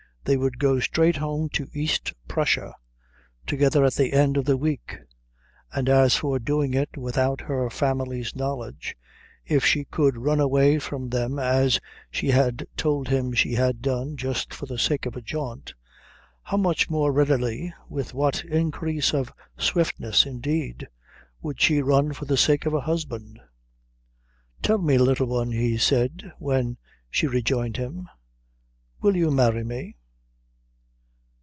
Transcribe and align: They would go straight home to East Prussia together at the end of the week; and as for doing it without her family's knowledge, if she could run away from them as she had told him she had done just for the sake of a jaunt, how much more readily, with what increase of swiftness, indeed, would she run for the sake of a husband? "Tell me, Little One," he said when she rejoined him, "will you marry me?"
They 0.23 0.37
would 0.37 0.59
go 0.59 0.79
straight 0.79 1.15
home 1.15 1.49
to 1.53 1.67
East 1.73 2.13
Prussia 2.27 2.75
together 3.47 3.83
at 3.83 3.93
the 3.95 4.13
end 4.13 4.37
of 4.37 4.45
the 4.45 4.55
week; 4.55 4.99
and 5.73 5.89
as 5.89 6.15
for 6.15 6.37
doing 6.37 6.75
it 6.75 6.95
without 6.95 7.41
her 7.41 7.71
family's 7.71 8.35
knowledge, 8.35 8.95
if 9.45 9.65
she 9.65 9.83
could 9.83 10.17
run 10.17 10.39
away 10.39 10.77
from 10.77 11.09
them 11.09 11.39
as 11.39 11.79
she 12.11 12.29
had 12.29 12.67
told 12.77 13.07
him 13.07 13.33
she 13.33 13.53
had 13.55 13.81
done 13.81 14.15
just 14.15 14.53
for 14.53 14.67
the 14.67 14.77
sake 14.77 15.07
of 15.07 15.15
a 15.15 15.21
jaunt, 15.23 15.73
how 16.43 16.57
much 16.57 16.87
more 16.87 17.11
readily, 17.11 17.73
with 17.89 18.13
what 18.13 18.45
increase 18.45 19.15
of 19.15 19.33
swiftness, 19.57 20.27
indeed, 20.27 20.87
would 21.41 21.59
she 21.59 21.81
run 21.81 22.13
for 22.13 22.25
the 22.25 22.37
sake 22.37 22.67
of 22.67 22.75
a 22.75 22.81
husband? 22.81 23.39
"Tell 24.61 24.77
me, 24.77 24.99
Little 24.99 25.27
One," 25.27 25.51
he 25.51 25.79
said 25.79 26.31
when 26.37 26.77
she 27.09 27.25
rejoined 27.25 27.77
him, 27.77 28.07
"will 29.01 29.15
you 29.17 29.31
marry 29.31 29.63
me?" 29.63 29.95